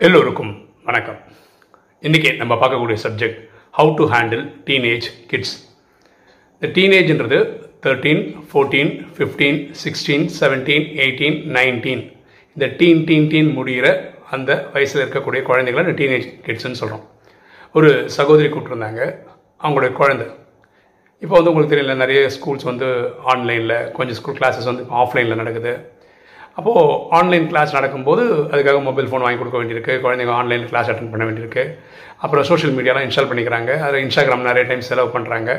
எல்லோருக்கும் 0.00 0.52
வணக்கம். 0.84 1.18
இன்றைக்கி 2.02 2.36
நம்ம 2.36 2.54
பார்க்கக்கூடிய 2.54 2.96
subject 3.04 3.38
how 3.78 3.94
to 3.94 4.04
handle 4.14 4.42
teenage 4.64 5.06
kids 5.26 5.54
இந்த 6.54 6.72
டீனேஜ்ன்றது 6.78 7.38
thirteen 7.86 8.22
fourteen 8.48 8.92
fifteen 9.16 9.70
sixteen 9.84 10.26
seventeen 10.40 10.86
eighteen 11.04 11.38
nineteen 11.58 12.04
இந்த 12.56 12.66
டீன் 12.66 13.04
டீன் 13.04 13.28
டீன் 13.28 13.56
முடிகிற 13.58 13.86
அந்த 14.30 14.70
வயசில் 14.72 15.02
இருக்கக்கூடிய 15.04 15.42
குழந்தைகளை 15.42 15.86
இந்த 15.86 15.96
டீனேஜ் 16.02 16.28
கிட்ஸ்ன்னு 16.46 16.80
சொல்கிறோம் 16.82 17.06
ஒரு 17.72 18.10
சகோதரி 18.10 18.48
கூப்பிட்ருந்தாங்க 18.48 19.02
அவங்களுடைய 19.60 19.92
குழந்தை. 19.92 20.26
இப்போ 21.22 21.34
வந்து 21.38 21.50
உங்களுக்கு 21.50 21.72
தெரியல 21.72 21.94
நிறைய 22.02 22.20
ஸ்கூல்ஸ் 22.36 22.68
வந்து 22.68 22.86
ஆன்லைனில் 23.32 23.74
கொஞ்சம் 23.96 24.16
ஸ்கூல் 24.18 24.38
கிளாஸஸ் 24.38 24.68
வந்து 24.70 24.84
ஆஃப்லைனில் 25.02 25.40
நடக்குது. 25.40 25.72
அப்போது 26.58 26.96
ஆன்லைன் 27.18 27.46
கிளாஸ் 27.50 27.76
நடக்கும்போது 27.76 28.22
அதுக்காக 28.52 28.80
மொபைல் 28.88 29.08
ஃபோன் 29.10 29.24
வாங்கி 29.24 29.38
கொடுக்க 29.42 29.58
வேண்டியிருக்கு 29.60 29.94
குழந்தைங்க 30.04 30.34
ஆன்லைன் 30.40 30.64
கிளாஸ் 30.70 30.90
அட்டன் 30.92 31.12
பண்ண 31.12 31.24
வேண்டியிருக்கு. 31.28 31.62
அப்புறம் 32.24 32.46
சோஷியல் 32.50 32.74
மீடியாலாம் 32.78 33.06
இன்ஸ்டால் 33.06 33.30
பண்ணிக்கிறாங்க. 33.30 33.70
அதில் 33.84 34.04
இன்ஸ்டாகிராம் 34.06 34.48
நிறைய 34.50 34.64
டைம் 34.70 34.84
செலவு 34.90 35.10
பண்ணுறாங்க 35.16 35.50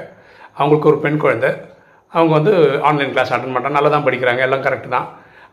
அவங்களுக்கு 0.59 0.91
ஒரு 0.91 0.99
பெண் 1.05 1.21
குழந்தை. 1.23 1.52
அவங்க 2.13 2.34
வந்து 2.40 2.54
ஆன்லைன் 2.90 3.13
கிளாஸ் 3.16 3.34
அட்டன் 3.35 3.55
பண்ணுறாங்க 3.55 3.77
நல்லா 3.77 3.91
தான் 3.95 4.05
படிக்கிறாங்க 4.09 4.41
எல்லாம் 4.48 4.66
கரெக்டு 4.68 4.90
தான். 4.98 5.07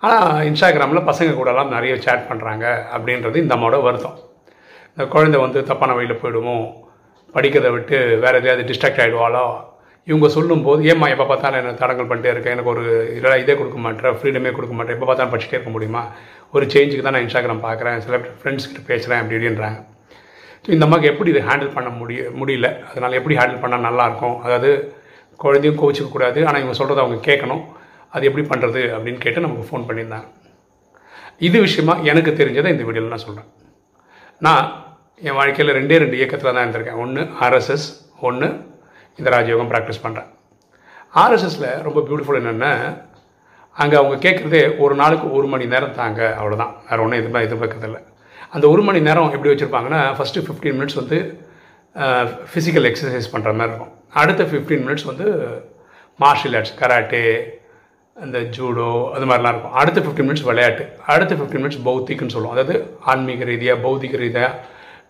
ஆனால் 0.07 0.45
இன்ஸ்டாகிராமில் 0.51 1.09
பசங்க 1.11 1.33
கூடலாம் 1.39 1.75
நிறைய 1.77 1.95
சேட் 2.05 2.29
பண்ணுறாங்க 2.31 2.67
அப்படின்றது 2.97 3.43
இந்த 3.45 3.55
அம்மாவோட 3.57 3.79
வருத்தம். 3.89 4.19
இந்த 4.93 5.05
குழந்தை 5.15 5.41
வந்து 5.47 5.61
தப்பான 5.73 5.95
வழியில் 5.97 6.21
போயிடுமோ? 6.23 6.59
படிக்கிறதை 7.35 7.73
விட்டு 7.79 7.97
வேறு 8.23 8.39
எதையாவது 8.41 8.69
டிஸ்ட்ராக்ட் 8.71 9.03
ஆகிடுவாளோ 9.03 9.49
இவங்க 10.09 10.29
சொல்லும்போது 10.37 10.81
ஏம்மா 10.91 11.07
எப்போ 11.15 11.27
பார்த்தாலும் 11.31 11.61
என்ன 11.61 11.73
தடங்கள் 11.81 12.09
பண்ணிட்டே 12.11 12.31
இருக்கேன் 12.35 12.55
எனக்கு 12.57 12.73
ஒரு 12.75 12.85
இதெல்லாம் 13.17 13.43
இதே 13.43 13.55
கொடுக்க 13.61 13.79
மாட்டேன் 13.85 14.17
ஃப்ரீடமே 14.21 14.51
கொடுக்க 14.57 14.75
மாட்டேன். 14.77 14.97
எப்போ 14.97 15.07
பார்த்தாலும் 15.09 15.33
படிச்சுட்டே 15.33 15.57
இருக்க 15.59 15.73
முடியுமா? 15.75 16.03
ஒரு 16.55 16.65
சேஞ்சுக்கு 16.75 17.05
தான் 17.07 17.15
நான் 17.17 17.25
இன்ஸ்டாகிராம் 17.27 17.65
பார்க்குறேன் 17.67 17.99
சில 18.07 18.19
ஃப்ரெண்ட்ஸ்கிட்ட 18.41 18.83
பேசுகிறேன் 18.91 19.21
அப்படி 19.23 19.37
இப்படின்றாங்க. 19.39 19.79
ஸோ 20.65 20.71
இந்த 20.77 20.85
அம்மாவுக்கு 20.87 21.11
எப்படி 21.13 21.31
இதை 21.35 21.43
ஹேண்டில் 21.49 21.75
பண்ண 21.77 21.91
முடிய 22.01 22.23
முடியல. 22.41 22.69
அதனால் 22.89 23.19
எப்படி 23.19 23.37
ஹேண்டில் 23.41 23.63
பண்ணால் 23.65 23.87
நல்லாயிருக்கும் 23.89 24.37
அதாவது 24.47 24.71
குழந்தையும் 25.45 25.79
கோவிச்சிக்கக்கூடாது 25.83 26.41
ஆனால் 26.49 26.61
இவங்க 26.63 26.77
சொல்கிறத 26.81 27.03
அவங்க 27.05 27.19
கேட்கணும். 27.29 27.63
அது 28.15 28.27
எப்படி 28.29 28.45
பண்ணுறது 28.53 28.83
அப்படின்னு 28.97 29.23
கேட்டு 29.25 29.45
நமக்கு 29.47 29.69
ஃபோன் 29.69 29.87
பண்ணியிருந்தாங்க. 29.89 30.27
இது 31.49 31.59
விஷயமா 31.67 31.95
எனக்கு 32.11 32.33
தெரிஞ்சதை 32.41 32.71
இந்த 32.75 32.85
வீடியோவில் 32.89 33.15
நான் 33.15 33.27
சொல்கிறேன் 33.27 33.49
நான் 34.47 34.65
என் 35.29 35.39
வாழ்க்கையில் 35.39 35.77
ரெண்டே 35.79 35.97
ரெண்டு 36.03 36.19
இயக்கத்தில் 36.19 36.55
தான் 36.55 36.65
இருந்திருக்கேன். 36.65 37.01
ஒன்று 37.05 37.23
ஆர்எஸ்எஸ் 37.47 37.87
ஒன்று 38.29 38.49
இந்த 39.21 39.31
ராஜயோகம் 39.37 39.71
ப்ராக்டிஸ் 39.73 40.05
பண்ணுறேன் 40.05 40.29
ஆர்எஸ்எஸில் 41.23 41.69
ரொம்ப 41.87 42.01
பியூட்டிஃபுல் 42.09 42.41
என்னென்னா 42.41 42.73
அங்கே 43.77 43.97
அவங்க 44.01 44.17
கேட்குறதே 44.25 44.63
ஒரு 44.85 44.95
நாளுக்கு 45.01 45.27
ஒரு 45.39 45.47
மணி 45.53 45.65
நேரம் 45.75 45.99
தாங்க 46.01 46.21
அவ்வளோதான் 46.41 46.73
வேறு 46.89 47.03
ஒன்றும் 47.05 47.21
எதுவுமே 47.23 47.45
எதிர்பார்க்கறதில்ல 47.47 48.01
அந்த 48.55 48.65
ஒரு 48.73 48.83
மணி 48.87 49.01
நேரம் 49.09 49.35
எப்படி 49.37 49.51
வச்சுருப்பாங்கன்னா 49.53 50.01
ஃபஸ்ட்டு 50.19 50.45
ஃபிஃப்டீன் 50.47 50.77
மினிட்ஸ் 50.79 50.99
வந்து 51.01 51.19
ஃபிசிக்கல் 52.51 52.87
எக்ஸசைஸ் 52.89 53.33
பண்ணுற 53.33 53.51
மாதிரி 53.59 53.71
இருக்கும். 53.73 53.93
அடுத்த 54.21 54.43
ஃபிஃப்டீன் 54.51 54.85
மினிட்ஸ் 54.87 55.07
வந்து 55.11 55.27
மார்ஷியல் 56.23 56.57
ஆர்ட்ஸ் 56.59 56.77
கராட்டே 56.81 57.23
இந்த 58.17 58.39
ஜூடோ 58.57 58.89
அது 59.17 59.27
மாதிரிலாம் 59.31 59.55
இருக்கும். 59.55 59.77
அடுத்த 59.81 59.99
ஃபிஃப்டின் 60.05 60.29
மினிட்ஸ் 60.29 60.47
விளையாட்டு. 60.49 60.85
அடுத்த 61.13 61.33
ஃபிஃப்டின் 61.39 61.63
மினிட்ஸ் 61.63 61.83
பௌத்திக்னு 61.89 62.35
சொல்லுவோம். 62.35 62.55
அதாவது 62.57 62.75
ஆன்மீக 63.13 63.45
ரீதியாக 63.51 63.83
பௌத்திக 63.87 64.17
ரீதியாக 64.25 64.59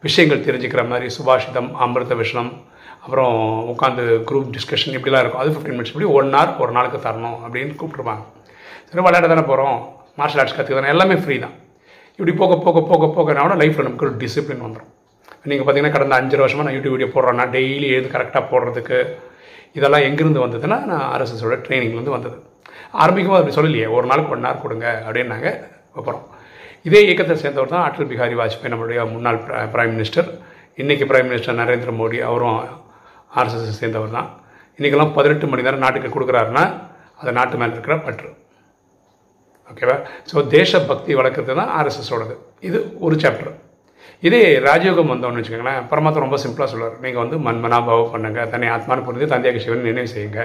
விஷயங்கள் 0.06 0.44
தெரிஞ்சுக்கிற 0.48 0.83
மாதிரி 0.92 1.08
சுபாஷிதம் 1.16 1.70
அமிர்த 1.86 2.14
விஷனம் 2.22 2.50
அப்புறம் 3.05 3.34
உட்காந்து 3.73 4.05
குரூப் 4.29 4.51
டிஸ்கஷன் 4.56 4.97
இப்படிலாம் 4.98 5.23
இருக்கும். 5.25 5.43
அது 5.43 5.53
ஃபிஃப்டின் 5.55 5.77
மினிட்ஸ் 5.77 5.93
இப்படி 5.95 6.09
ஒன் 6.19 6.31
ஹவர் 6.37 6.53
ஒரு 6.65 6.73
நாளுக்கு 6.77 6.98
தரணும் 7.06 7.39
அப்படின்னு 7.47 7.79
கூப்பிட்ருப்பாங்க 7.81 8.23
சரி 8.91 9.03
விளையாட 9.06 9.27
தானே 9.33 9.45
போகிறோம் 9.51 9.77
மார்ஷல் 10.20 10.41
ஆர்ட்ஸ் 10.43 10.56
கற்றுக்க 10.56 10.79
தானே. 10.79 10.93
எல்லாமே 10.95 11.17
ஃப்ரீ 11.23 11.37
தான். 11.45 11.55
இப்படி 12.16 12.33
போக 12.41 12.56
போக 12.66 12.81
போக 12.91 13.06
போகனாவோட 13.16 13.55
லைஃப்பில் 13.60 13.87
நமக்கு 13.89 14.06
ஒரு 14.06 14.15
டிசிப்ளின் 14.22 14.65
வந்துடும் 14.66 14.91
நீங்கள் 15.50 15.65
பார்த்தீங்கன்னா 15.66 15.97
கடந்த 15.97 16.16
அஞ்சு 16.21 16.43
வருஷமாக 16.43 16.65
நான் 16.66 16.77
யூடியூப் 16.77 16.94
வீடியோ 16.94 17.10
போடுறேன்னா 17.15 17.44
டெய்லி 17.55 17.87
எழுது 17.97 18.09
கரெக்டாக 18.15 18.43
போடுறதுக்கு 18.50 18.99
இதெல்லாம் 19.78 20.05
எங்கேருந்து 20.09 20.43
வந்ததுன்னா 20.44 20.78
நான் 20.91 21.06
ஆர்எஸ்எஸோட 21.15 21.56
ட்ரைனிங்லேருந்து 21.66 22.16
வந்தது. 22.16 22.37
ஆரம்பிக்கும் 23.03 23.39
அப்படி 23.39 23.55
சொல்லலையே. 23.56 23.87
ஒரு 23.97 24.06
நாளுக்கு 24.10 24.34
ஒன் 24.37 24.47
ஹவர் 24.47 24.62
கொடுங்க 24.65 24.87
அப்படின்னாங்க 25.06 25.49
அப்புறம் 25.99 26.22
இதே 26.89 27.00
இயக்கத்தை 27.06 27.34
சேர்ந்தவர் 27.44 27.72
தான் 27.75 27.87
அடல் 27.87 28.10
பிஹாரி 28.10 28.37
வாஜ்பாய் 28.41 28.72
நம்மளுடைய 28.72 29.00
முன்னாள் 29.15 29.41
பிரைம் 29.75 29.94
மினிஸ்டர் 29.97 30.28
இன்றைக்கி 30.83 31.06
பிரைம் 31.10 31.28
மினிஸ்டர் 31.31 31.59
நரேந்திர 31.62 31.93
மோடி. 32.00 32.19
அவரும் 32.28 32.60
ஆர்எஸ்எஸ் 33.38 33.80
சேர்ந்தவர் 33.82 34.16
தான். 34.18 34.28
இன்றைக்கெல்லாம் 34.78 35.12
பதினெட்டு 35.16 35.46
மணி 35.52 35.66
நேரம் 35.66 35.84
நாட்டுக்கு 35.84 36.14
கொடுக்குறாருன்னா 36.16 36.64
அது 37.20 37.32
நாட்டு 37.38 37.58
மேலே 37.60 37.74
இருக்கிற 37.76 37.96
பற்று. 38.06 38.30
ஓகேவா 39.70 39.96
ஸோ 40.30 40.46
தேசபக்தி 40.54 41.12
வளர்க்குறது 41.20 41.58
தான் 41.60 41.72
ஆர்எஸ்எஸோடது 41.78 42.34
இது 42.68 42.78
ஒரு 43.06 43.16
சாப்டர் 43.24 43.52
இதே 44.26 44.41
ராஜயோகம் 44.66 45.12
வந்தோம்னு 45.12 45.41
வச்சுக்கோங்களேன் 45.41 45.84
பரமாத்மா 45.91 46.22
ரொம்ப 46.24 46.38
சிம்பிளாக 46.44 46.68
சொல்லுவார் 46.72 46.96
நீங்கள் 47.04 47.22
வந்து 47.22 47.36
மன்மனாபாவம் 47.46 48.12
பண்ணுங்கள் 48.14 48.50
தன்னை 48.52 48.68
ஆத்மானு 48.76 49.04
புரிஞ்சு 49.06 49.26
தந்தையாக 49.32 49.60
சிவன் 49.64 49.86
நினைவு 49.88 50.10
செய்யுங்க. 50.14 50.41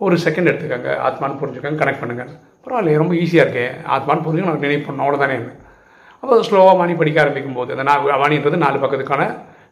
ஒரு 0.00 0.16
செகண்ட் 0.24 0.50
எடுத்துக்கோங்க 0.50 0.92
ஆத்மானு 1.08 1.38
புரிஞ்சுக்கோங்க 1.40 1.80
கனெக்ட் 1.82 2.02
பண்ணுங்கள் 2.02 2.30
பரவாயில்ல 2.64 2.96
ரொம்ப 3.02 3.14
ஈஸியாக 3.22 3.44
இருக்கே. 3.46 3.66
ஆத்மானு 3.96 4.24
புரிஞ்சு 4.26 4.46
நான் 4.48 4.64
நினைவு 4.66 4.82
பண்ணோட 4.88 5.16
தானே 5.24 5.36
அப்போ 6.22 6.34
ஸ்லோவாக 6.48 6.76
வாணி 6.80 6.94
படிக்க 7.00 7.18
ஆரம்பிக்கும் 7.22 7.58
போது 7.58 7.72
அந்த 7.74 7.84
நான் 7.90 8.02
வாணின்றது 8.22 8.64
நாலு 8.64 8.82
பக்கத்துக்கான 8.82 9.22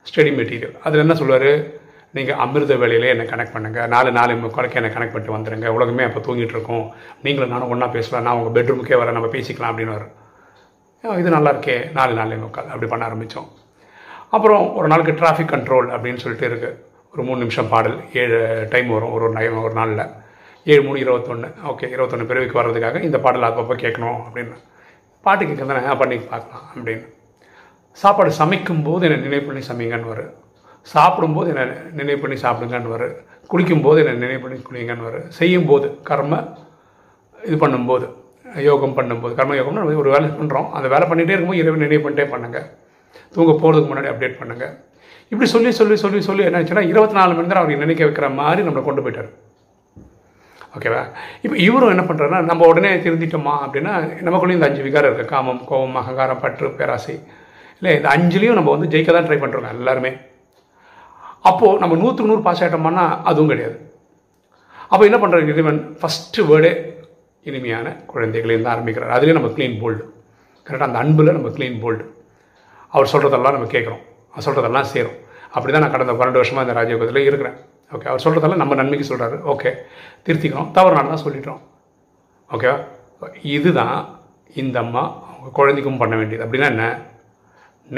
ஸ்டடி 0.09 0.31
மெட்டீரியல். 0.39 0.79
அதில் 0.79 1.01
என்ன 1.01 1.15
சொல்லுவார்? 1.15 1.79
நீங்கள் 2.17 2.39
அமிர்த 2.45 2.77
வேலையில் 2.77 3.09
என்னை 3.13 3.27
கனெக்ட் 3.27 3.55
பண்ணுங்கள் 3.55 3.87
நாலு 3.87 4.11
நாலு 4.13 4.33
முக்காலுக்கு 4.33 4.79
என்னை 4.81 4.91
கனெக்ட் 4.91 5.13
பண்ணிட்டு 5.13 5.37
வந்துடுங்க 5.37 5.69
உலகமே 5.77 6.05
அப்போ 6.05 6.21
தூங்கிட்டு 6.21 6.55
இருக்கோம். 6.57 6.93
நீங்களும் 7.23 7.51
நானும் 7.51 7.69
ஒன்றா 7.69 7.87
பேசலாம். 7.87 8.25
நான் 8.27 8.37
உங்கள் 8.37 8.55
பெட்ரூமுக்கே 8.57 8.97
வரேன். 9.01 9.17
நம்ம 9.19 9.29
பேசிக்கலாம் 9.37 9.73
அப்படின்னு 9.73 11.19
இது 11.19 11.31
நல்லா 11.31 11.53
இருக்கே. 11.53 11.93
நாலு 11.93 12.15
நாலு 12.15 12.37
முக்கால். 12.37 12.67
அப்படி 12.67 12.87
பண்ண 12.87 13.07
ஆரம்பித்தோம் 13.07 13.49
அப்புறம் 14.31 14.65
ஒரு 14.77 14.87
நாளுக்கு 14.87 15.13
டிராஃபிக் 15.13 15.53
கண்ட்ரோல் 15.53 15.89
அப்படின்னு 15.95 16.23
சொல்லிட்டு 16.25 16.49
இருக்குது 16.49 16.75
ஒரு 17.13 17.23
மூணு 17.29 17.39
நிமிஷம் 17.39 17.69
பாடல். 17.69 17.97
ஏழு 18.15 18.67
டைம் 18.71 18.89
வரும். 18.89 19.13
ஒரு 19.13 19.25
ஒரு 19.25 19.63
ஒரு 19.63 19.75
நாளில். 19.75 20.05
ஏழு 20.65 20.83
மூணு 20.83 20.99
இருபத்தொன்று 20.99 21.49
ஓகே 21.71 21.89
இருபத்தொன்று 21.89 22.27
பிறவிக்கு 22.27 22.61
வர்றதுக்காக 22.61 23.03
இந்த 23.03 23.19
பாடல் 23.19 23.49
அப்பப்போ 23.49 23.75
கேட்கணும் 23.85 24.21
அப்படின்னு. 24.27 24.57
பாட்டு 25.23 25.45
கேட்குறதானே 25.45 25.99
பண்ணி 25.99 26.17
பார்க்கலாம். 26.17 26.67
அப்படின்னு. 26.75 27.07
சாப்பாடு 27.99 28.31
சமைக்கும்போது 28.41 29.05
என்னை 29.09 29.19
நினைவு 29.27 29.45
பண்ணி 29.47 29.63
சமைங்கன்னு 29.71 30.13
வரும் 30.13 30.33
சாப்பிடும்போது 30.87 31.49
என்னை 31.53 31.65
நினைவு 32.01 32.21
பண்ணி 32.23 32.37
சாப்பிடுங்கன்னு 32.45 32.95
வரும் 32.95 33.17
குளிக்கும்போது 33.51 33.99
என்னை 34.03 34.15
நினைவு 34.25 34.43
பண்ணி 34.45 34.59
குளிங்கன்னு 34.69 35.09
வரும் 35.09 35.29
செய்யும்போது 35.39 35.89
கர்ம 36.11 36.35
இது 37.39 37.57
பண்ணும்போது 37.65 38.07
யோகம் 38.69 38.95
பண்ணும்போது 38.99 39.33
கர்ம 39.39 39.57
யோகம்னு 39.59 39.83
நம்ம 39.83 40.05
ஒரு 40.05 40.13
வேலை 40.15 40.29
பண்ணுறோம் 40.39 40.69
அந்த 40.77 40.87
வேலை 40.95 41.05
பண்ணிகிட்டே 41.11 41.35
இருக்கும்போது 41.35 41.63
இரவு 41.63 41.85
நினைவு 41.85 42.05
பண்ணிட்டே 42.05 42.27
பண்ணுங்கள் 42.35 42.69
தூங்க 43.35 43.53
போகிறதுக்கு 43.53 43.91
முன்னாடி 43.91 44.11
அப்டேட் 44.13 44.41
பண்ணுங்கள் 44.41 44.73
இப்படி 45.33 45.49
சொல்லி 45.53 45.71
சொல்லி 45.79 45.97
சொல்லி 46.03 46.21
சொல்லி 46.29 46.43
என்ன 46.47 46.61
ஆச்சுன்னா 46.61 46.85
இருபத்தி 46.93 47.17
நாலு 47.19 47.33
மணி 47.37 47.51
நேரம் 47.51 47.63
அவருக்கு 47.63 47.85
நினைக்க 47.85 48.03
வைக்கிற 48.07 48.29
மாதிரி 48.41 48.65
நம்மளை 48.67 48.83
கொண்டு 48.87 49.03
போயிட்டார். 49.05 49.31
ஓகேவா 50.77 51.03
இப்போ 51.45 51.57
இவரும் 51.67 51.93
என்ன 51.95 52.03
பண்ணுறாருன்னா 52.09 52.41
நம்ம 52.51 52.67
உடனே 52.71 52.91
திருந்திட்டோமா 53.05 53.55
அப்படின்னா 53.67 53.93
நமக்குள்ளேயும் 54.27 54.59
இந்த 54.59 54.69
அஞ்சு 54.71 54.83
விகாரம் 54.87 55.09
இருக்குது 55.11 55.33
காமம் 55.35 55.63
கோபம் 55.71 55.99
அகங்காரம் 56.01 56.43
பற்று 56.45 56.71
பேராசை. 56.81 57.15
இல்லை 57.81 57.93
இந்த 57.99 58.09
அஞ்சுலேயும் 58.15 58.59
நம்ம 58.59 58.71
வந்து 58.75 58.91
ஜெயிக்க 58.93 59.11
தான் 59.17 59.29
ட்ரை 59.29 59.39
பண்ணுறோங்க 59.43 59.71
எல்லாருமே. 59.77 60.13
அப்போது 61.51 61.81
நம்ம 61.83 61.97
நூற்றுக்கு 62.03 62.31
நூறு 62.31 62.45
பாஸ் 62.47 62.63
ஆகிட்டோம்னா 62.65 63.05
அதுவும் 63.31 63.51
கிடையாது. 63.53 63.77
அப்போ 64.93 65.03
என்ன 65.09 65.19
பண்ணுறாரு 65.23 65.53
இறைவன்? 65.53 65.81
ஃபஸ்ட்டு 66.01 66.47
வேர்டே 66.51 66.73
இனிமையான 67.49 67.87
குழந்தைகளையும் 68.13 68.71
ஆரம்பிக்கிறார். 68.73 69.15
அதுலேயும் 69.17 69.39
நம்ம 69.39 69.51
க்ளீன் 69.57 69.81
போல்டு 69.83 70.03
கரெக்டாக 70.67 70.89
அந்த 70.91 70.99
அன்பில் 71.03 71.37
நம்ம 71.37 71.51
க்ளீன் 71.57 71.81
போல்டு 71.85 72.05
அவர் 72.95 73.11
சொல்கிறதெல்லாம் 73.13 73.57
நம்ம 73.57 73.69
கேட்குறோம். 73.75 74.03
அவர் 74.33 74.47
சொல்கிறதெல்லாம் 74.47 74.89
சேரும் 74.95 75.19
அப்படி 75.57 75.71
தான் 75.73 75.85
நான் 75.85 75.95
கடந்த 75.95 76.13
பன்னெண்டு 76.19 76.41
வருஷமாக 76.41 76.65
இந்த 76.67 76.75
ராஜயோகத்தில் 76.79 77.27
இருக்கிறேன். 77.29 77.57
ஓகே 77.95 78.09
அவர் 78.11 78.25
சொல்கிறதெல்லாம் 78.25 78.63
நம்ம 78.63 78.77
நன்மைக்கு 78.81 79.07
சொல்கிறாரு 79.11 79.37
ஓகே 79.53 79.71
திருத்திக்கிறோம். 80.27 80.69
தவறுனால 80.77 81.13
தான் 81.13 81.25
சொல்லிட்டோம். 81.27 81.61
ஓகேவா 82.51 82.77
இதுதான் 83.57 83.97
இந்த 84.63 84.77
அம்மா 84.85 85.03
அவங்க 85.31 85.51
குழந்தைக்கும் 85.59 86.01
பண்ண 86.03 86.15
வேண்டியது. 86.21 86.45
அப்படின்னா 86.47 86.69
என்ன? 86.75 86.87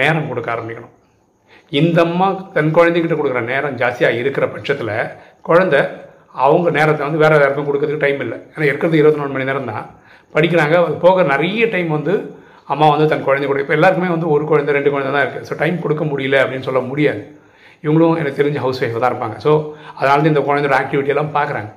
நேரம் 0.01 0.29
கொடுக்க 0.31 0.49
ஆரம்பிக்கணும். 0.55 0.93
இந்த 1.81 1.99
அம்மா 2.07 2.27
தன் 2.57 2.75
குழந்தைகிட்ட 2.77 3.17
கொடுக்குற 3.19 3.43
நேரம் 3.53 3.77
ஜாஸ்தியாக 3.83 4.21
இருக்கிற 4.21 4.45
பட்சத்தில் 4.55 4.95
குழந்த 5.49 5.77
அவங்க 6.45 6.69
நேரத்தை 6.79 7.03
வந்து 7.07 7.23
வேறு 7.23 7.43
யாருக்கும் 7.43 7.69
கொடுக்கறதுக்கு 7.69 8.05
டைம் 8.05 8.21
இல்லை. 8.25 8.39
ஏன்னா 8.55 8.67
இருக்கிறது 8.71 9.01
இருபத்தி 9.01 9.21
நாலு 9.21 9.35
மணி 9.35 9.49
நேரம் 9.51 9.71
தான் 9.73 9.89
படிக்கிறாங்க 10.35 10.75
அது 10.89 10.97
போக 11.07 11.23
நிறைய 11.33 11.65
டைம் 11.75 11.91
வந்து 11.97 12.15
அம்மா 12.73 12.87
வந்து 12.93 13.07
தன் 13.13 13.25
குழந்தை 13.27 13.47
கூட 13.49 13.61
இப்போ 13.63 13.75
எல்லாருக்குமே 13.77 14.11
வந்து 14.15 14.29
ஒரு 14.35 14.45
குழந்தை 14.51 14.73
ரெண்டு 14.77 14.91
குழந்தை 14.95 15.11
தான் 15.15 15.25
இருக்குது 15.25 15.47
ஸோ 15.49 15.55
டைம் 15.63 15.83
கொடுக்க 15.85 16.03
முடியல 16.11 16.37
அப்படின்னு 16.43 16.67
சொல்ல 16.69 16.81
முடியாது. 16.91 17.23
இவங்களும் 17.85 18.19
எனக்கு 18.23 18.39
தெரிஞ்ச 18.41 18.59
ஹவுஸ் 18.65 18.81
ஒய்ஃப் 18.83 18.99
தான் 19.03 19.13
இருப்பாங்க. 19.13 19.37
ஸோ 19.45 19.51
அதனால 19.99 20.19
தான் 20.23 20.33
இந்த 20.35 20.43
குழந்தையோட 20.49 20.77
ஆக்டிவிட்டியெல்லாம் 20.83 21.33
பார்க்குறாங்க. 21.39 21.71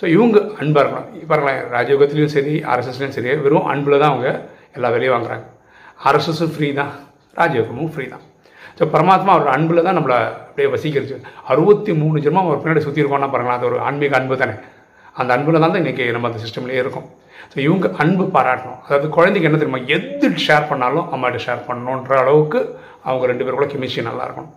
ஸோ 0.00 0.04
இவங்க 0.14 0.38
அன்பாக 0.60 0.82
இருக்கணும். 0.84 1.08
பாருங்களேன் 1.30 1.60
ராஜயோகத்துலேயும் 1.76 2.34
சரி 2.36 2.54
ஆர்எஸ்எஸ்லேயும் 2.72 3.16
சரி 3.16 3.34
வெறும் 3.46 3.68
அன்பில் 3.72 4.00
தான் 4.02 4.12
அவங்க 4.12 4.30
எல்லா 4.76 4.90
வேலையும் 4.94 5.16
வாங்குறாங்க. 5.16 5.44
ஆர்எஸ்எஸும் 6.08 6.54
ஃப்ரீ 6.54 6.70
தான். 6.80 6.92
ராஜயோகமும் 7.40 7.90
ஃப்ரீ 7.94 8.06
தான். 8.14 8.24
ஸோ 8.78 8.84
பரமாத்மா 8.94 9.32
அவரோட 9.34 9.50
அன்பில் 9.56 9.86
தான் 9.86 9.96
நம்மளை 9.98 10.16
அப்படியே 10.46 10.68
வசீகரிச்சு 10.74 11.16
அறுபத்தி 11.52 11.92
மூணு 12.00 12.16
ஜென்மம் 12.24 12.48
அவர் 12.48 12.62
பின்னாடி 12.62 12.82
சுற்றி 12.86 13.02
இருக்கோம்னா 13.02 13.28
பாருங்களேன் 13.34 13.58
அது 13.58 13.68
ஒரு 13.70 13.78
ஆன்மீக 13.88 14.16
அன்பு 14.20 14.40
தானே. 14.42 14.54
அந்த 15.20 15.30
அன்பில் 15.36 15.60
தான் 15.62 15.72
தான் 15.74 15.82
இன்றைக்கி 15.82 16.04
நம்ம 16.14 16.28
அந்த 16.30 16.40
சிஸ்டம்லேயே 16.44 16.80
இருக்கும். 16.84 17.06
ஸோ 17.52 17.56
இவங்க 17.66 17.86
அன்பு 18.02 18.24
பாராட்டணும். 18.36 18.78
அதாவது 18.86 19.08
குழந்தைக்கு 19.16 19.48
என்ன 19.48 19.58
தெரியுமா 19.62 19.80
எது 19.96 20.28
ஷேர் 20.46 20.68
பண்ணாலும் 20.70 21.06
அம்மாட்ட 21.14 21.40
ஷேர் 21.46 21.66
பண்ணணுன்ற 21.68 22.14
அளவுக்கு 22.22 22.60
அவங்க 23.08 23.24
ரெண்டு 23.32 23.44
பேருக்குள்ள 23.44 23.68
கெமிஸ்ட்ரி 23.74 24.04
நல்லா 24.10 24.24
இருக்கணும். 24.26 24.52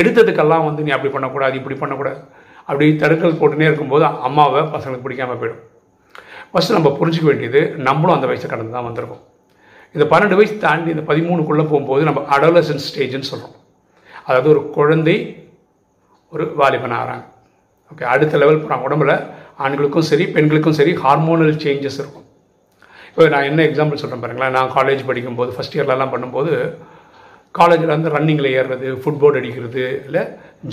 எடுத்ததுக்கெல்லாம் 0.00 0.66
வந்து 0.68 0.84
நீ 0.86 0.92
அப்படி 0.96 1.12
பண்ணக்கூடாது 1.16 1.54
இப்படி 1.60 1.76
பண்ணக்கூடாது. 1.82 2.20
அப்படி 2.68 2.86
தடுக்கல் 3.02 3.38
போட்டுனே 3.40 3.68
இருக்கும்போது 3.70 4.04
அம்மாவை 4.28 4.62
பசங்களுக்கு 4.74 5.06
பிடிக்காம 5.06 5.36
போயிடும். 5.42 5.62
ஃபஸ்ட்டு 6.52 6.76
நம்ம 6.76 6.90
புரிஞ்சிக்க 6.98 7.26
வேண்டியது 7.30 7.60
நம்மளும் 7.88 8.16
அந்த 8.16 8.26
வயசை 8.30 8.48
கடந்து 8.52 8.76
தான் 8.76 8.86
வந்திருக்கோம். 8.88 9.22
இந்த 9.94 10.04
பன்னெண்டு 10.12 10.38
வயசு 10.38 10.54
தாண்டி 10.66 10.90
இந்த 10.94 11.04
பதிமூணுக்குள்ளே 11.10 11.64
போகும்போது 11.72 12.02
நம்ம 12.08 12.20
அடோலசன் 12.36 12.84
ஸ்டேஜ்னு 12.86 13.30
சொல்கிறோம் 13.32 13.56
அதாவது 14.26 14.48
ஒரு 14.54 14.62
குழந்தை 14.76 15.16
ஒரு 16.34 16.44
வாலிபன் 16.60 16.96
ஆகிறாங்க 17.00 17.26
ஓகே 17.92 18.06
அடுத்த 18.14 18.38
லெவல் 18.40 18.62
போகிறாங்க 18.62 18.86
உடம்புல 18.88 19.12
ஆண்களுக்கும் 19.64 20.08
சரி 20.08 20.24
பெண்களுக்கும் 20.34 20.76
சரி 20.78 20.92
ஹார்மோனல் 21.04 21.54
சேஞ்சஸ் 21.64 21.98
இருக்கும். 22.02 22.26
இப்போ 23.08 23.28
நான் 23.34 23.46
என்ன 23.50 23.60
எக்ஸாம்பிள் 23.68 24.00
சொல்கிறேன் 24.02 24.22
பாருங்களேன். 24.24 24.54
நான் 24.56 24.74
காலேஜ் 24.76 25.02
படிக்கும்போது 25.08 25.50
ஃபஸ்ட் 25.56 25.76
இயர்லலாம் 25.76 26.12
பண்ணும்போது 26.14 26.52
காலேஜில் 27.58 27.94
வந்து 27.94 28.12
ரன்னிங்கில் 28.16 28.50
ஏறுறது 28.58 28.88
ஃபுட்போர்ட் 29.02 29.38
அடிக்கிறது 29.40 29.84
இல்லை 30.08 30.22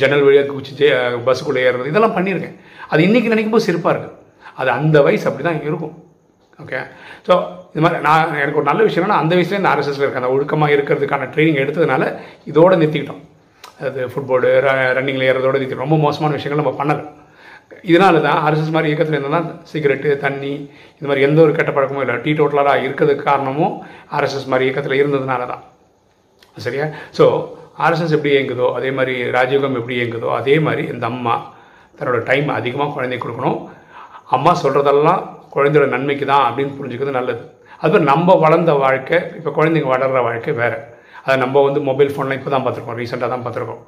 ஜன்னல் 0.01 0.25
வழியாக 0.27 0.53
குச்சி 0.57 0.73
பஸ்ஸுக்குள்ளே 1.27 1.63
ஏறுறது 1.67 1.91
இதெல்லாம் 1.91 2.15
பண்ணியிருக்கேன். 2.17 2.55
அது 2.91 3.01
இன்றைக்கி 3.07 3.31
நினைக்கும் 3.33 3.55
போது 3.55 3.67
சிறப்பாக 3.69 3.93
இருக்குது 3.95 4.17
அது 4.61 4.69
அந்த 4.77 4.97
வயசு 5.07 5.25
அப்படி 5.29 5.45
தான் 5.47 5.61
இருக்கும். 5.69 5.95
ஓகே 6.63 6.81
ஸோ 7.27 7.33
இது 7.75 7.83
மாதிரி 7.83 7.97
நான் 8.07 8.35
எனக்கு 8.41 8.59
ஒரு 8.59 8.67
நல்ல 8.69 8.81
விஷயம் 8.87 9.03
என்னன்னா 9.03 9.21
அந்த 9.21 9.33
வயசுலேயே 9.37 9.59
இந்த 9.61 9.69
ஆர்எஸ்எஸ்ல 9.71 10.03
இருக்கேன் 10.03 10.21
அந்த 10.21 10.33
ஒழுக்கமாக 10.35 10.75
இருக்கிறதுக்கான 10.75 11.25
ட்ரைனிங் 11.33 11.59
எடுத்ததுனால 11.63 12.03
இதோட 12.49 12.73
நிறுத்திக்கிட்டோம். 12.81 13.21
அது 13.85 14.01
ஃபுட்போர்டு 14.11 14.49
ரன்னிங்கில் 14.97 15.25
ஏறதோட 15.29 15.55
நிறுத்தி 15.57 15.83
ரொம்ப 15.83 15.95
மோசமான 16.03 16.35
விஷயங்கள் 16.37 16.61
நம்ம 16.61 16.73
பண்ணலை. 16.81 17.03
இதனால 17.91 18.21
தான் 18.27 18.37
ஆர்எஸ்எஸ் 18.45 18.73
மாதிரி 18.75 18.89
இயக்கத்தில் 18.91 19.17
இருந்தால் 19.19 19.47
சிகரெட்டு 19.71 20.09
தண்ணி 20.23 20.51
இது 20.97 21.07
மாதிரி 21.09 21.25
எந்த 21.27 21.39
ஒரு 21.45 21.51
கெட்ட 21.57 21.71
பழக்கமும் 21.77 22.03
இல்லை. 22.05 22.15
டீ 22.25 22.33
டோட்டலாக 22.39 22.83
இருக்கிறதுக்கு 22.85 23.27
காரணமும் 23.29 23.73
ஆர்எஸ்எஸ் 24.17 24.47
மாதிரி 24.53 24.65
இயக்கத்தில் 24.67 24.99
இருந்ததுனால 25.01 25.47
தான் 25.51 25.63
சரியா 26.65 26.87
ஸோ 27.17 27.25
ஆர்எஸ்எஸ் 27.85 28.15
எப்படி 28.17 28.33
இயங்குதோ 28.35 28.69
அதே 28.77 28.91
மாதிரி 28.99 29.15
ராஜயோகம் 29.37 29.77
எப்படி 29.81 29.97
இயங்குதோ 29.99 30.29
அதே 30.39 30.55
மாதிரி 30.67 30.85
இந்த 30.93 31.05
அம்மா 31.11 31.35
தன்னோட 31.97 32.21
டைம் 32.29 32.47
அதிகமாக 32.59 32.93
குழந்தைக்கு 32.95 33.25
கொடுக்கணும். 33.25 33.59
அம்மா 34.37 34.53
சொல்கிறதெல்லாம் 34.63 35.21
குழந்தையோட 35.55 35.89
நன்மைக்கு 35.95 36.25
தான் 36.33 36.45
அப்படின்னு 36.47 36.77
புரிஞ்சுக்கிறது 36.79 37.17
நல்லது. 37.19 37.43
அது 37.83 37.99
நம்ம 38.11 38.35
வளர்ந்த 38.43 38.71
வாழ்க்கை 38.83 39.17
இப்போ 39.37 39.51
குழந்தைங்க 39.57 39.89
வளர்கிற 39.93 40.21
வாழ்க்கை 40.27 40.53
வேறு. 40.61 40.77
அதை 41.25 41.35
நம்ம 41.43 41.61
வந்து 41.67 41.79
மொபைல் 41.89 42.11
ஃபோனில் 42.13 42.37
இப்போ 42.39 42.51
தான் 42.53 42.65
பார்த்துருக்கோம் 42.65 42.99
ரீசெண்டாக 43.01 43.29
தான் 43.33 43.43
பார்த்துருக்கோம். 43.45 43.83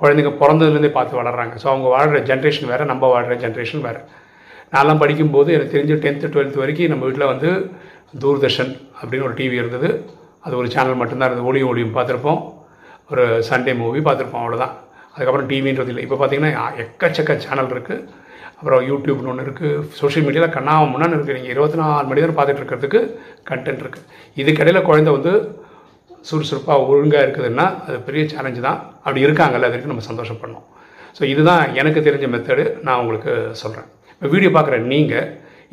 குழந்தைங்க 0.00 0.32
பிறந்ததுலேருந்தே 0.42 0.90
பார்த்து 0.96 1.18
வளர்கிறாங்க 1.20 1.54
ஸோ 1.62 1.66
அவங்க 1.72 1.88
வாழ்கிற 1.94 2.18
ஜென்ரேஷன் 2.30 2.68
வேறு 2.72 2.84
நம்ம 2.92 3.08
வாழ்கிற 3.14 3.34
ஜென்ரேஷன் 3.44 3.84
வேறு. 3.86 4.00
நான்லாம் 4.74 5.00
படிக்கும்போது 5.02 5.50
எனக்கு 5.56 5.74
தெரிஞ்சு 5.76 5.96
டென்த்து 6.04 6.32
டுவெல்த் 6.34 6.60
வரைக்கும் 6.62 6.92
நம்ம 6.92 7.04
வீட்டில் 7.08 7.30
வந்து 7.32 7.50
தூர்தர்ஷன் 8.22 8.72
அப்படின்னு 9.00 9.26
ஒரு 9.28 9.36
டிவி 9.40 9.56
இருந்தது. 9.62 9.88
அது 10.46 10.54
ஒரு 10.60 10.68
சேனல் 10.74 11.00
மட்டும்தான் 11.00 11.28
இருந்தது. 11.30 11.48
ஒளியும் 11.50 11.70
ஒளியும் 11.72 11.94
பார்த்துருப்போம். 11.96 12.40
ஒரு 13.12 13.24
சண்டே 13.50 13.72
மூவி 13.82 14.00
பார்த்துருப்போம் 14.08 14.42
அவ்வளோதான் 14.44 14.74
அதுக்கப்புறம் 15.14 15.48
டிவின்றது 15.50 15.90
இல்லை. 15.92 16.02
இப்போ 16.06 16.16
பார்த்தீங்கன்னா 16.20 16.52
எக்கச்சக்க 16.84 17.36
சேனல் 17.46 17.72
இருக்குது 17.74 18.04
அப்புறம் 18.58 18.82
யூடியூப்னு 18.90 19.30
ஒன்று 19.32 19.46
இருக்குது 19.46 19.82
சோஷியல் 20.00 20.26
மீடியாவில் 20.26 20.54
கண்ணா 20.56 20.74
முன்னாடி 20.94 21.16
இருக்குது 21.16 21.36
நீங்கள் 21.38 21.54
இருபத்தி 21.54 21.78
நாலு 21.80 22.08
மணி 22.10 22.22
நேரம் 22.22 22.38
பார்த்துட்டு 22.38 22.62
இருக்கிறதுக்கு 22.62 23.00
கண்டென்ட் 23.50 23.82
இருக்குது 23.84 24.06
இதுக்கடையில் 24.42 24.86
குழந்தை 24.88 25.12
வந்து 25.16 25.32
சுறுசுறுப்பாக 26.28 26.84
ஒழுங்காக 26.90 27.24
இருக்குதுன்னா 27.26 27.66
அது 27.86 27.96
பெரிய 28.08 28.24
சேலஞ்சு 28.32 28.60
தான். 28.66 28.78
அப்படி 29.04 29.24
இருக்காங்கல்ல 29.26 29.70
அதுக்கு 29.70 29.90
நம்ம 29.92 30.04
சந்தோஷப்படணும். 30.10 30.66
ஸோ 31.16 31.22
இதுதான் 31.32 31.62
எனக்கு 31.80 32.00
தெரிஞ்ச 32.08 32.26
மெத்தடு 32.34 32.64
நான் 32.86 33.00
உங்களுக்கு 33.02 33.32
சொல்கிறேன் 33.62 33.88
இப்போ 34.14 34.28
வீடியோ 34.34 34.50
பார்க்குற 34.56 34.76
நீங்கள் 34.92 35.26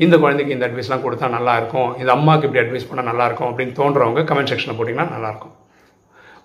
இந்த 0.06 0.16
குழந்தைக்கு 0.24 0.56
இந்த 0.56 0.66
அட்வைஸ்லாம் 0.68 1.06
கொடுத்தா 1.06 1.28
நல்லாயிருக்கும் 1.38 1.90
இந்த 2.02 2.12
அம்மாவுக்கு 2.18 2.48
இப்படி 2.48 2.62
அட்வைஸ் 2.64 2.90
பண்ணால் 2.90 3.10
நல்லாயிருக்கும் 3.12 3.50
அப்படின்னு 3.50 3.78
தோன்றவங்க 3.80 4.24
கமெண்ட் 4.30 4.52
செக்ஷனில் 4.52 4.78
போட்டிங்கன்னா 4.80 5.14
நல்லாயிருக்கும் 5.16 5.56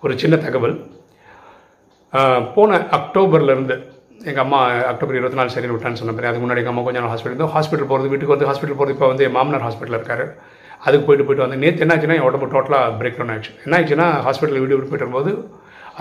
ஒரு 0.03 0.13
சின்ன 0.23 0.35
தகவல். 0.45 0.75
போன 2.55 2.77
அக்டோபர்லேருந்து 2.97 3.75
எங்கள் 4.29 4.43
அம்மா 4.43 4.59
அக்டோபர் 4.89 5.17
இருபத்தி 5.17 5.37
நாலு 5.37 5.49
சரி 5.55 5.67
விட்டான்னு 5.71 5.99
சொன்ன 5.99 6.13
பிறகு 6.17 6.29
அதுக்கு 6.29 6.43
முன்னாடி 6.43 6.61
எங்கள் 6.61 6.73
அம்மா 6.73 6.83
கொஞ்சம் 6.85 7.03
நாள் 7.03 7.11
ஹாஸ்பிட்டல் 7.13 7.33
இருந்தோம். 7.33 7.53
ஹாஸ்பிட்டல் 7.55 7.89
போகிறது 7.89 8.09
வீட்டுக்கு 8.11 8.33
வந்து 8.35 8.47
ஹாஸ்பிட்டல் 8.49 8.79
போகிறது 8.79 8.95
இப்போ 8.95 9.07
வந்து 9.11 9.25
மாமனார் 9.35 9.65
ஹாஸ்பிட்டல் 9.67 9.97
இருக்காரு. 9.97 10.25
அதுக்கு 10.85 11.05
போயிட்டு 11.07 11.25
போயிட்டு 11.27 11.45
வந்து 11.45 11.59
நேற்று 11.63 11.83
என்னாச்சுன்னா 11.85 12.17
என் 12.19 12.27
உடம்பு 12.29 12.47
டோட்டலாக 12.53 12.95
பிரேக் 12.99 13.17
டவுன் 13.17 13.31
ஆயிடுச்சு. 13.33 13.53
என்ன 13.65 13.77
ஆச்சுன்னா 13.79 14.07
ஹாஸ்பிட்டல் 14.27 14.61
வீடு 14.63 14.75
விட்டு 14.75 14.89
போயிட்டு 14.91 15.07
வரும்போது 15.07 15.31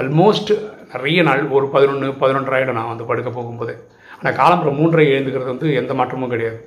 ஆல்மோஸ்ட் 0.01 0.53
நிறைய 0.93 1.23
நாள் 1.29 1.43
ஒரு 1.57 1.67
பதினொன்று 1.75 2.09
பதினொன்றரை 2.23 2.57
ஆகிடும் 2.59 2.79
நான் 2.81 2.91
வந்து 2.93 3.09
படுக்க 3.11 3.31
போகும்போது. 3.39 3.75
ஆனால் 4.19 4.37
காலம்புறம் 4.41 4.79
மூன்றரை 4.81 5.07
எழுந்துக்கிறது 5.15 5.53
வந்து 5.55 5.69
எந்த 5.81 5.95
மாற்றமும் 6.01 6.33
கிடையாது. 6.35 6.59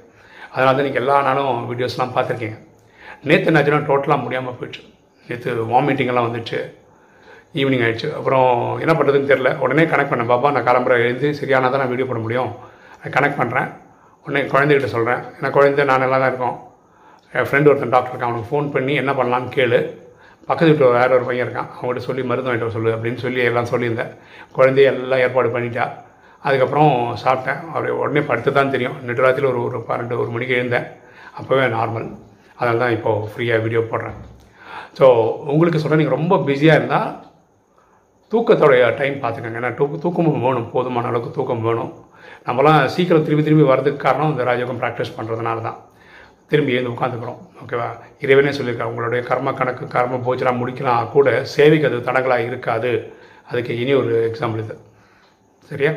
அதனால 0.54 0.74
தான் 0.78 0.88
நீங்கள் 0.88 1.04
எல்லா 1.04 1.18
நாளும் 1.28 1.54
வீடியோஸ்லாம் 1.72 2.14
பார்த்துருக்கீங்க 2.18 2.58
நேற்று 3.30 3.50
என்னாச்சுன்னா 3.52 3.82
டோட்டலாக 3.90 4.24
முடியாமல் 4.26 4.58
போயிடுச்சு. 4.60 4.84
நேற்று 5.30 5.52
வாமிட்டிங்கெல்லாம் 5.74 6.28
வந்துச்சு. 6.30 6.60
ஈவினிங் 7.62 7.84
ஆயிடுச்சு. 7.86 8.10
அப்புறம் 8.20 8.48
என்ன 8.84 8.94
பண்ணுறதுன்னு 8.98 9.32
தெரில 9.34 9.52
உடனே 9.66 9.84
கனெக்ட் 9.92 10.12
பண்ணேன். 10.14 10.32
பாப்பா 10.32 10.52
நான் 10.56 10.68
கிளம்புற 10.70 10.96
எழுந்து 11.06 11.30
சரியானா 11.40 11.70
தான் 11.74 11.84
நான் 11.84 11.94
வீடியோ 11.94 12.08
போட 12.10 12.22
முடியும். 12.26 12.52
கனெக்ட் 13.18 13.40
பண்ணுறேன் 13.42 13.70
உடனே 14.26 14.42
குழந்தைகிட்ட 14.54 14.90
சொல்கிறேன் 14.96 15.22
ஏன்னா 15.38 15.50
குழந்தை 15.58 15.84
நான் 15.92 16.04
நல்லா 16.04 16.18
தான் 16.22 16.32
இருக்கோம். 16.32 16.56
என் 17.34 17.48
ஃப்ரெண்டு 17.50 17.70
ஒருத்தன் 17.72 17.94
டாக்டர் 17.96 18.12
இருக்கான். 18.12 18.32
அவனுக்கு 18.32 18.50
ஃபோன் 18.52 18.68
பண்ணி 18.76 18.94
என்ன 19.02 19.12
பண்ணலான்னு 19.20 19.50
கேளு. 19.56 19.80
பக்கத்து 20.50 20.70
வீட்டில் 20.72 20.96
வேறு 20.98 21.16
ஒரு 21.18 21.26
பையன் 21.30 21.46
இருக்கான். 21.46 21.70
அவங்ககிட்ட 21.76 22.04
சொல்லி 22.10 22.22
மருந்து 22.30 22.50
வாங்கிட்டு 22.50 22.76
சொல்லு 22.78 22.92
அப்படின்னு 22.96 23.20
சொல்லி 23.26 23.42
எல்லாம் 23.50 23.70
சொல்லியிருந்தேன். 23.72 24.12
குழந்தைய 24.58 24.92
எல்லாம் 24.94 25.24
ஏற்பாடு 25.26 25.50
பண்ணிட்டா. 25.56 25.86
அதுக்கப்புறம் 26.46 26.92
சாப்பிட்டேன். 27.24 27.62
அவர் 27.74 27.88
உடனே 28.02 28.22
படுத்து 28.30 28.52
தான் 28.58 28.74
தெரியும். 28.76 28.98
நெடுராத்திரியில் 29.08 29.52
ஒரு 29.54 29.62
ஒரு 29.68 29.80
பன்னெண்டு 29.90 30.22
ஒரு 30.24 30.32
மணிக்கு 30.36 30.58
எழுந்தேன். 30.60 30.88
அப்போவே 31.40 31.66
நார்மல் 31.78 32.08
அதனால 32.58 32.80
தான் 32.84 32.96
இப்போது 32.98 33.28
ஃப்ரீயாக 33.32 33.64
வீடியோ 33.66 33.82
போடுறேன். 33.92 34.18
ஸோ 35.00 35.06
உங்களுக்கு 35.54 35.82
சொல்கிறேன் 35.82 36.02
நீங்கள் 36.02 36.18
ரொம்ப 36.20 36.38
பிஸியாக 36.48 36.80
இருந்தால் 36.80 37.10
தூக்கத்தோடைய 38.32 38.84
டைம் 39.00 39.16
பார்த்துக்கோங்க. 39.24 39.60
ஏன்னா 39.62 39.72
தூக்க 39.80 40.00
தூக்கமும் 40.06 40.42
வேணும். 40.46 40.70
போதுமான 40.74 41.10
அளவுக்கு 41.12 41.36
தூக்கம் 41.38 41.66
வேணும். 41.68 41.92
நம்மலாம் 42.48 42.80
சீக்கிரம் 42.96 43.26
திரும்பி 43.28 43.44
திரும்பி 43.46 43.66
வர்றதுக்கு 43.72 44.00
காரணம் 44.06 44.32
இந்த 44.34 44.44
ராஜயோகம் 44.50 44.82
ப்ராக்டிஸ் 44.82 45.16
பண்ணுறதுனால 45.18 45.62
தான். 45.68 45.78
திரும்பி 46.52 46.76
எழுந்து 46.76 46.94
உட்காந்துக்கிறோம் 46.96 47.40
ஓகேவா 47.62 47.88
இறைவனே 48.24 48.52
சொல்லியிருக்காங்க 48.58 48.94
உங்களுடைய 48.94 49.22
கர்ம 49.30 49.54
கணக்கு 49.60 49.86
கர்ம 49.96 50.20
போச்சலாம் 50.28 50.60
முடிக்கலாம். 50.62 51.10
கூட 51.16 51.30
சேவைக்கு 51.56 51.88
அது 51.90 51.98
தடங்களாக 52.10 52.48
இருக்காது. 52.50 52.92
அதுக்கு 53.52 53.74
இனி 53.82 53.94
ஒரு 54.02 54.14
எக்ஸாம்பிள் 54.30 54.64
இது. 54.66 54.76
சரியா? 55.72 55.92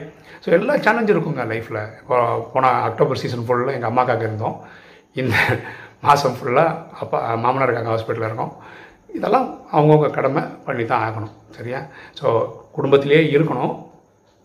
ஸோ 0.45 0.49
எல்லா 0.59 0.75
சேலஞ்சும் 0.87 1.15
இருக்குங்க 1.15 1.45
லைஃப்பில் 1.53 1.81
இப்போ 2.01 2.17
போன 2.53 2.71
அக்டோபர் 2.89 3.21
சீசன் 3.23 3.47
ஃபுல்லாக 3.47 3.77
எங்கள் 3.79 3.91
அம்மாக்காக 3.93 4.25
இருந்தோம். 4.29 4.57
இந்த 5.21 5.35
மாதம் 6.07 6.37
ஃபுல்லாக 6.37 6.77
அப்பா 7.03 7.19
மாமனாருக்காக 7.45 7.91
ஹாஸ்பிட்டலில் 7.93 8.29
இருக்கோம். 8.29 8.53
இதெல்லாம் 9.19 9.47
அவங்கவுங்க 9.77 10.09
கடமை 10.19 10.43
பண்ணி 10.67 10.85
தான் 10.93 11.05
ஆகணும் 11.07 11.35
சரியா? 11.57 11.81
ஸோ 12.19 12.27
குடும்பத்திலே 12.77 13.21
இருக்கணும் 13.35 13.73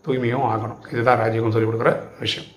தூய்மையும் 0.04 0.46
ஆகணும். 0.52 0.80
இதுதான் 0.92 1.20
ராஜயோகம் 1.22 1.54
சொல்லிக் 1.54 1.70
கொடுக்குற 1.70 1.92
விஷயம். 2.24 2.48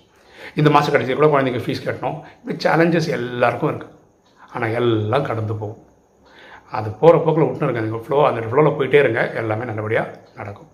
இந்த 0.60 0.68
மாதம் 0.74 0.94
கடைசியில் 0.94 1.20
கூட 1.20 1.28
குழந்தைங்க 1.32 1.62
ஃபீஸ் 1.66 1.86
கட்டணும். 1.86 2.18
இப்படி 2.40 2.56
சேலஞ்சஸ் 2.64 3.08
எல்லாருக்கும் 3.18 3.70
இருக்குது 3.72 3.96
ஆனால் 4.54 4.74
எல்லாம் 4.80 5.28
கடந்து 5.30 5.54
போகும். 5.60 5.80
அது 6.78 6.88
போகிற 7.00 7.16
போக்கில் 7.24 7.46
விட்டுன்னு 7.46 7.68
இருக்காங்க 7.68 8.02
ஃப்ளோ 8.06 8.18
அந்த 8.28 8.48
ஃப்ளோவில் 8.50 8.76
போயிட்டே 8.78 9.00
இருங்க. 9.04 9.22
எல்லாமே 9.42 9.68
நல்லபடியாக 9.70 10.14
நடக்கும். 10.40 10.70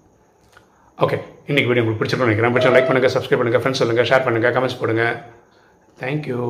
ஓகே 1.04 1.18
இன்றைக்கி 1.50 1.68
வீடியோ 1.70 1.82
உங்களுக்கு 1.84 2.00
பிடிச்சிருக்கோம் 2.00 2.30
நினைக்கிறேன். 2.30 2.54
பிடிச்சா 2.54 2.72
லைக் 2.74 2.88
பண்ணுங்கள் 2.90 3.14
சப்ஸ்கிரைப் 3.16 3.40
பண்ணுங்கள் 3.42 3.62
ஃப்ரெண்ட்ஸ் 3.64 3.82
சொல்லுங்கள் 3.82 4.08
ஷேர் 4.10 4.26
பண்ணுங்கள் 4.26 4.54
கமெண்ட்ஸ் 4.56 4.80
போடுங்க. 4.82 5.06
தேங்க்யூ 6.02 6.40